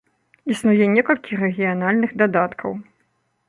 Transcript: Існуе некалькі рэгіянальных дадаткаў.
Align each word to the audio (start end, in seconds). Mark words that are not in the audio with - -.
Існуе 0.53 0.87
некалькі 0.95 1.39
рэгіянальных 1.43 2.11
дадаткаў. 2.25 2.71